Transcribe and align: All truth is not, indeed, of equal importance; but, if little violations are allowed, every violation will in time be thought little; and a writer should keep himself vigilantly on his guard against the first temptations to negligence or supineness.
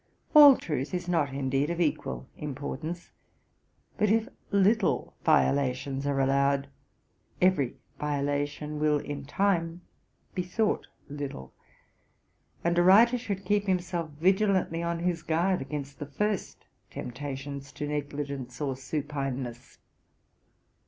All 0.33 0.57
truth 0.57 0.95
is 0.95 1.07
not, 1.07 1.31
indeed, 1.31 1.69
of 1.69 1.79
equal 1.79 2.25
importance; 2.35 3.11
but, 3.99 4.09
if 4.09 4.27
little 4.49 5.13
violations 5.23 6.07
are 6.07 6.19
allowed, 6.19 6.69
every 7.39 7.75
violation 7.99 8.79
will 8.79 8.97
in 8.97 9.25
time 9.25 9.81
be 10.33 10.41
thought 10.41 10.87
little; 11.07 11.53
and 12.63 12.79
a 12.79 12.81
writer 12.83 13.15
should 13.19 13.45
keep 13.45 13.67
himself 13.67 14.09
vigilantly 14.19 14.81
on 14.81 15.01
his 15.01 15.21
guard 15.21 15.61
against 15.61 15.99
the 15.99 16.07
first 16.07 16.65
temptations 16.89 17.71
to 17.73 17.87
negligence 17.87 18.59
or 18.59 18.75
supineness. 18.75 19.77